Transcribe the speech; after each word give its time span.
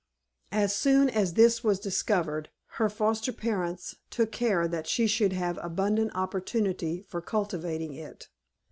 As 0.51 0.75
soon 0.75 1.11
as 1.11 1.35
this 1.35 1.63
was 1.63 1.79
discovered, 1.79 2.49
her 2.81 2.89
foster 2.89 3.31
parents 3.31 3.97
took 4.09 4.31
care 4.31 4.67
that 4.67 4.87
she 4.87 5.05
should 5.05 5.33
have 5.33 5.59
abundant 5.61 6.15
opportunity 6.15 7.03
for 7.03 7.21
cultivating 7.21 7.93
it. 7.93 8.27